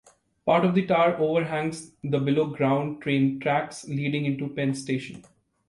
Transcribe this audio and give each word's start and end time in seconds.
Part 0.47 0.65
of 0.65 0.73
the 0.73 0.83
tower 0.83 1.15
overhangs 1.17 1.91
the 2.03 2.17
below 2.17 2.47
ground 2.47 3.03
train 3.03 3.39
tracks 3.39 3.87
leading 3.87 4.25
into 4.25 4.47
Penn 4.49 4.73
Station. 4.73 5.23